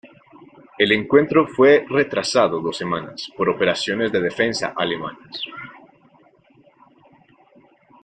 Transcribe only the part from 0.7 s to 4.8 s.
El encuentro fue retrasado dos semanas, por operaciones de defensa